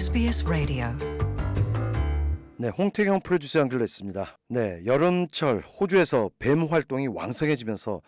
[0.00, 0.86] SBS 라디오
[2.56, 4.38] 네, 홍태경 프로듀서 연결됐습니다.
[4.48, 8.00] 네, 여름철 호주에서 뱀 활동이 왕성해지면서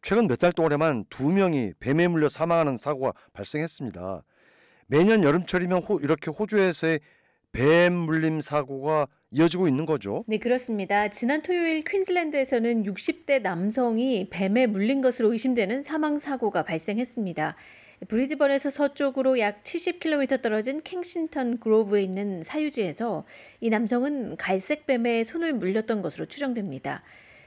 [0.00, 4.22] 최근 몇 달 동안에만 두 명이 뱀에 물려 사망하는 사고가 발생했습니다.
[4.86, 7.00] 매년 여름철이면 호, 이렇게 호주에서의
[7.50, 10.22] 뱀 물림 사고가 이어지고 있는 거죠.
[10.28, 11.08] 네, 그렇습니다.
[11.08, 17.56] 지난 토요일 퀸즐랜드에서는 60대 남성이 뱀에 물린 것으로 의심되는 사망 사고가 발생했습니다.
[18.08, 23.24] 브리즈번에서 서쪽으로 약 70km 떨어진 캥싱턴 그로브에 있는 사유지에서
[23.60, 27.02] 이 남성은 갈색 뱀에 손을 물렸던 것으로 추정됩니다.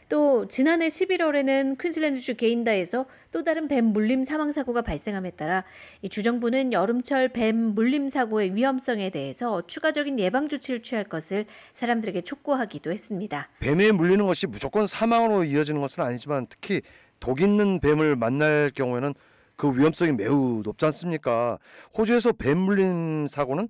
[0.09, 5.63] 또 지난해 11월에는 퀸즐랜드주 게인다에서 또 다른 뱀 물림 사망 사고가 발생함에 따라
[6.03, 12.91] 이 주정부는 여름철 뱀 물림 사고의 위험성에 대해서 추가적인 예방 조치를 취할 것을 사람들에게 촉구하기도
[12.91, 13.49] 했습니다.
[13.59, 16.81] 뱀에 물리는 것이 무조건 사망으로 이어지는 것은 아니지만 특히
[17.19, 19.15] 독 있는 뱀을 만날 경우에는
[19.63, 21.57] 그 위험성이 매우 높지 않습니까?
[21.97, 23.69] 호주에서 뱀 물림 사고는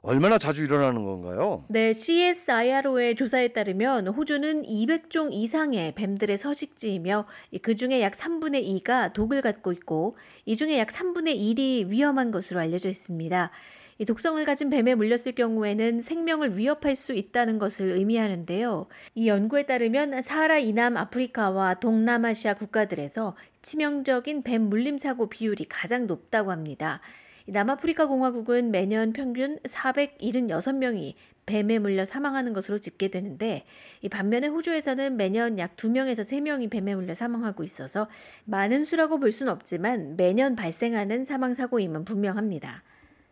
[0.00, 1.66] 얼마나 자주 일어나는 건가요?
[1.68, 7.26] 네, CSIRO의 조사에 따르면 호주는 200종 이상의 뱀들의 서식지이며
[7.60, 12.60] 그 중에 약 3분의 2가 독을 갖고 있고 이 중에 약 3분의 1이 위험한 것으로
[12.60, 13.50] 알려져 있습니다.
[13.98, 18.86] 이 독성을 가진 뱀에 물렸을 경우에는 생명을 위협할 수 있다는 것을 의미하는데요.
[19.14, 26.50] 이 연구에 따르면 사하라 이남 아프리카와 동남아시아 국가들에서 치명적인 뱀 물림 사고 비율이 가장 높다고
[26.50, 27.00] 합니다.
[27.46, 31.14] 남아프리카 공화국은 매년 평균 476명이
[31.46, 33.64] 뱀에 물려 사망하는 것으로 집계되는데
[34.00, 38.08] 이 반면에 호주에서는 매년 약 2명에서 3명이 뱀에 물려 사망하고 있어서
[38.46, 42.82] 많은 수라고 볼 수는 없지만 매년 발생하는 사망 사고임은 분명합니다.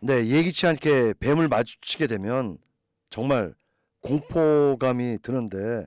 [0.05, 2.57] 네, 예기치 않게 뱀을 마주치게 되면
[3.09, 3.53] 정말
[4.01, 5.85] 공포감이 드는데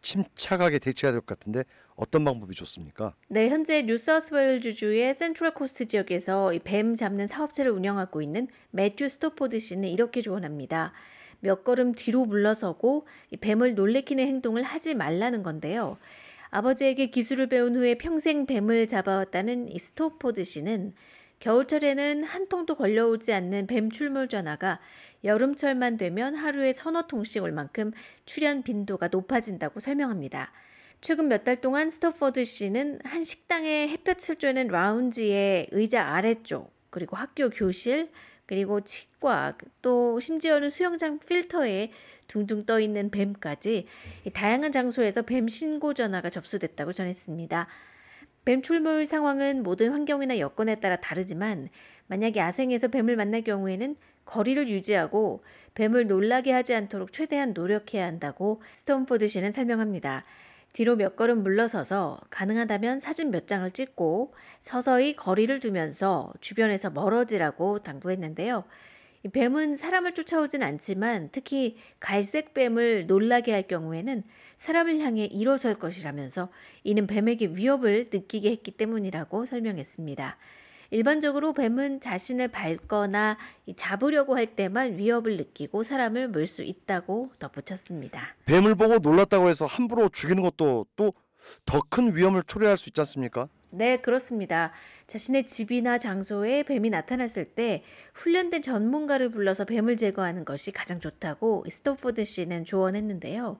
[0.00, 1.62] 침착하게 대처해야 될 것 같은데
[1.94, 3.14] 어떤 방법이 좋습니까?
[3.28, 10.22] 네, 현재 뉴사우스웨일스주의 센트럴 코스트 지역에서 뱀 잡는 사업체를 운영하고 있는 매튜 스토포드 씨는 이렇게
[10.22, 10.92] 조언합니다.
[11.38, 13.06] 몇 걸음 뒤로 물러서고
[13.40, 15.98] 뱀을 놀래키는 행동을 하지 말라는 건데요.
[16.50, 20.94] 아버지에게 기술을 배운 후에 평생 뱀을 잡아왔다는 이 스토포드 씨는
[21.42, 24.78] 겨울철에는 한 통도 걸려오지 않는 뱀 출몰 전화가
[25.24, 27.90] 여름철만 되면 하루에 서너 통씩 올 만큼
[28.26, 30.52] 출현 빈도가 높아진다고 설명합니다.
[31.00, 37.50] 최근 몇 달 동안 스토퍼드 씨는 한 식당의 햇볕을 쬐는 라운지의 의자 아래쪽, 그리고 학교
[37.50, 38.12] 교실,
[38.46, 41.90] 그리고 치과, 또 심지어는 수영장 필터에
[42.28, 43.88] 둥둥 떠 있는 뱀까지
[44.32, 47.66] 다양한 장소에서 뱀 신고 전화가 접수됐다고 전했습니다.
[48.44, 51.68] 뱀 출몰 상황은 모든 환경이나 여건에 따라 다르지만
[52.08, 53.94] 만약 야생에서 뱀을 만날 경우에는
[54.24, 55.44] 거리를 유지하고
[55.74, 60.24] 뱀을 놀라게 하지 않도록 최대한 노력해야 한다고 스톤포드 씨는 설명합니다.
[60.72, 68.64] 뒤로 몇 걸음 물러서서 가능하다면 사진 몇 장을 찍고 서서히 거리를 두면서 주변에서 멀어지라고 당부했는데요.
[69.32, 74.24] 뱀은 사람을 쫓아오진 않지만 특히 갈색 뱀을 놀라게 할 경우에는
[74.56, 76.48] 사람을 향해 일어설 것이라면서
[76.84, 80.36] 이는 뱀에게 위협을 느끼게 했기 때문이라고 설명했습니다.
[80.90, 83.38] 일반적으로 뱀은 자신을 밟거나
[83.76, 88.34] 잡으려고 할 때만 위협을 느끼고 사람을 물 수 있다고 덧붙였습니다.
[88.44, 91.12] 뱀을 보고 놀랐다고 해서 함부로 죽이는 것도 또
[91.64, 93.48] 더 큰 위험을 초래할 수 있지 않습니까?
[93.74, 94.70] 네, 그렇습니다.
[95.06, 102.22] 자신의 집이나 장소에 뱀이 나타났을 때 훈련된 전문가를 불러서 뱀을 제거하는 것이 가장 좋다고 스토포드
[102.24, 103.58] 씨는 조언했는데요.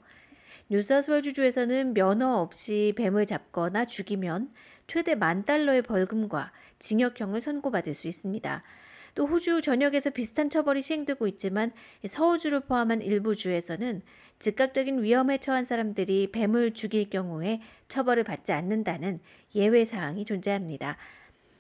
[0.69, 4.53] 뉴사우스웨일즈주에서는 면허 없이 뱀을 잡거나 죽이면
[4.87, 8.63] 최대 만 달러의 벌금과 징역형을 선고받을 수 있습니다.
[9.15, 11.73] 또 호주 전역에서 비슷한 처벌이 시행되고 있지만
[12.07, 14.03] 서호주를 포함한 일부 주에서는
[14.43, 19.21] 즉각적인 위험에 처한 사람들이 뱀을 죽일 경우에 처벌을 받지 않는다는
[19.55, 20.97] 예외 사항이 존재합니다.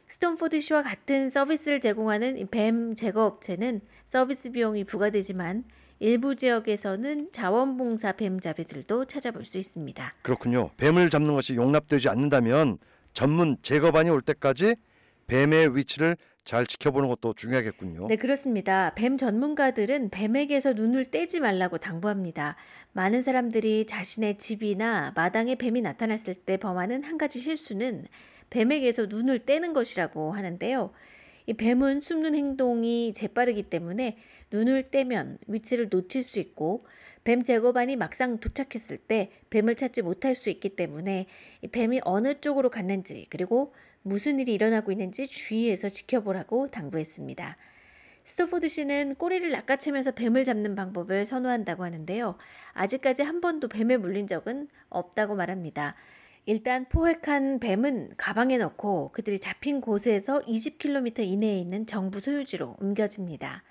[0.09, 5.65] 스토포드 씨와 같은 서비스를 제공하는 뱀 제거 업체는 서비스 비용이 부과되지만
[6.01, 10.15] 일부 지역에서는 자원봉사 뱀잡이들도 찾아볼 수 있습니다.
[10.23, 10.71] 그렇군요.
[10.77, 12.79] 뱀을 잡는 것이 용납되지 않는다면
[13.13, 14.75] 전문 제거반이 올 때까지
[15.29, 18.09] 뱀의 위치를 잘 지켜보는 것도 중요하겠군요.
[18.09, 18.93] 네, 그렇습니다.
[18.95, 22.57] 뱀 전문가들은 뱀에게서 눈을 떼지 말라고 당부합니다.
[22.93, 28.07] 많은 사람들이 자신의 집이나 마당에 뱀이 나타났을 때 범하는 한 가지 실수는
[28.51, 30.93] 뱀에게서 눈을 떼는 것이라고 하는데요.
[31.47, 34.17] 이 뱀은 숨는 행동이 재빠르기 때문에
[34.51, 36.85] 눈을 떼면 위치를 놓칠 수 있고
[37.25, 41.27] 뱀 제거반이 막상 도착했을 때 뱀을 찾지 못할 수 있기 때문에
[41.63, 43.73] 이 뱀이 어느 쪽으로 갔는지 그리고
[44.03, 47.57] 무슨 일이 일어나고 있는지 주의해서 지켜보라고 당부했습니다.
[48.25, 52.37] 스토포드 씨는 꼬리를 낚아채면서 뱀을 잡는 방법을 선호한다고 하는데요.
[52.73, 55.97] 아직까지 한 번도 뱀에 물린 적은 없다고 말합니다.
[56.45, 63.63] 일단 포획한 뱀은 가방에 넣고 그들이 잡힌 곳에서 20km 이내에 있는 정부 소유지로 옮겨집니다.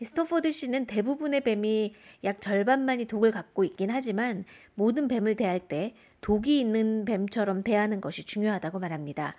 [0.00, 1.94] 이 스토포드시는 대부분의 뱀이
[2.24, 4.44] 약 절반만이 독을 갖고 있긴 하지만
[4.74, 9.36] 모든 뱀을 대할 때 독이 있는 뱀처럼 대하는 것이 중요하다고 말합니다.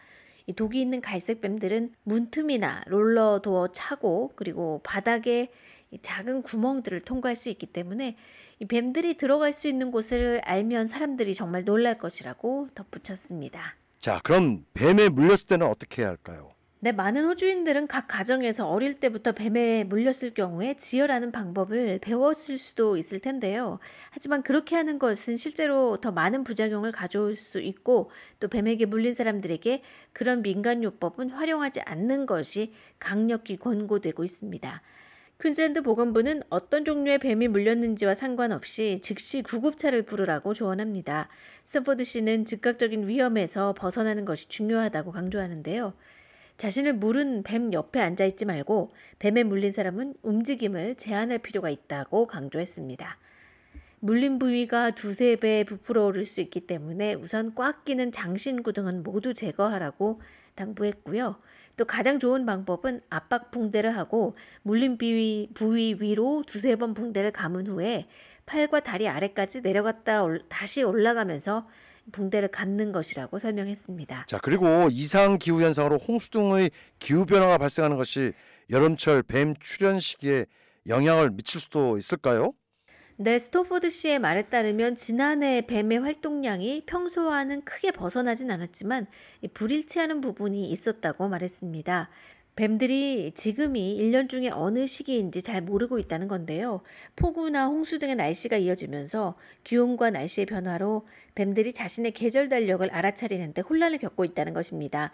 [0.48, 5.52] 이 독이 있는 갈색 뱀들은 문틈이나 롤러 도어 차고 그리고 바닥에
[5.92, 8.16] 이 작은 구멍들을 통과할 수 있기 때문에
[8.60, 13.76] 이 뱀들이 들어갈 수 있는 곳을 알면 사람들이 정말 놀랄 것이라고 덧붙였습니다.
[14.00, 16.52] 자, 그럼 뱀에 물렸을 때는 어떻게 해야 할까요?
[16.80, 23.20] 네, 많은 호주인들은 각 가정에서 어릴 때부터 뱀에 물렸을 경우에 지혈하는 방법을 배웠을 수도 있을
[23.20, 23.80] 텐데요.
[24.12, 29.82] 하지만 그렇게 하는 것은 실제로 더 많은 부작용을 가져올 수 있고 또 뱀에게 물린 사람들에게
[30.14, 34.82] 그런 민간요법은 활용하지 않는 것이 강력히 권고되고 있습니다.
[35.42, 41.28] 퀸즐랜드 보건부는 어떤 종류의 뱀이 물렸는지와 상관없이 즉시 구급차를 부르라고 조언합니다.
[41.64, 45.94] 스포드시는 즉각적인 위험에서 벗어나는 것이 중요하다고 강조하는데요.
[46.58, 53.18] 자신을 물은 뱀 옆에 앉아 있지 말고 뱀에 물린 사람은 움직임을 제한할 필요가 있다고 강조했습니다.
[54.00, 59.34] 물린 부위가 두세 배 부풀어 오를 수 있기 때문에 우선 꽉 끼는 장신구 등은 모두
[59.34, 60.22] 제거하라고
[60.56, 61.40] 당부했고요.
[61.78, 67.68] 또 가장 좋은 방법은 압박 붕대를 하고 물린 부위, 부위 위로 두세 번 붕대를 감은
[67.68, 68.08] 후에
[68.48, 71.68] 팔과 다리 아래까지 내려갔다 올, 다시 올라가면서
[72.12, 74.26] 붕대를 감는 것이라고 설명했습니다.
[74.28, 78.34] 자, 그리고 이상 기후 현상으로 홍수 등의 기후 변화가 발생하는 것이
[78.70, 80.46] 여름철 뱀 출현 시기에
[80.88, 82.54] 영향을 미칠 수도 있을까요?
[83.20, 89.08] 네, 스토포드 씨의 말에 따르면 지난해 뱀의 활동량이 평소와는 크게 벗어나진 않았지만
[89.56, 92.10] 불일치하는 부분이 있었다고 말했습니다.
[92.58, 96.82] 뱀들이 지금이 1년 중에 어느 시기인지 잘 모르고 있다는 건데요.
[97.16, 104.26] 폭우나 홍수 등의 날씨가 이어지면서 기온과 날씨의 변화로 뱀들이 자신의 계절 달력을 알아차리는데 혼란을 겪고
[104.26, 105.12] 있다는 것입니다.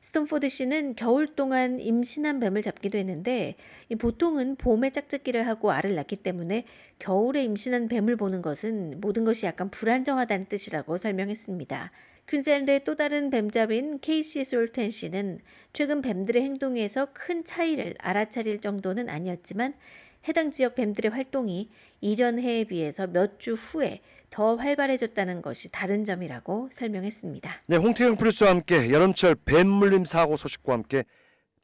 [0.00, 3.56] 스토포드 씨는 겨울 동안 임신한 뱀을 잡기도 했는데
[3.98, 6.64] 보통은 봄에 짝짓기를 하고 알을 낳기 때문에
[6.98, 11.90] 겨울에 임신한 뱀을 보는 것은 모든 것이 약간 불안정하다는 뜻이라고 설명했습니다.
[12.28, 15.40] 퀸즐랜드의 또 다른 뱀잡인 케이시 솔텐 씨는
[15.72, 19.74] 최근 뱀들의 행동에서 큰 차이를 알아차릴 정도는 아니었지만
[20.28, 21.70] 해당 지역 뱀들의 활동이
[22.00, 27.62] 이전 해에 비해서 몇 주 후에 더 활발해졌다는 것이 다른 점이라고 설명했습니다.
[27.66, 31.04] 네, 홍태경 프로듀서와 함께 여름철 뱀 물림 사고 소식과 함께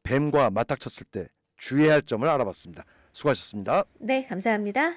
[0.03, 1.27] 뱀과 맞닥쳤을 때
[1.57, 2.85] 주의해야 할 점을 알아봤습니다.
[3.11, 3.85] 수고하셨습니다.
[3.99, 4.95] 네, 감사합니다.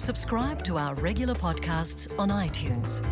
[0.00, 3.04] subscribe to our regular podcasts on iTunes.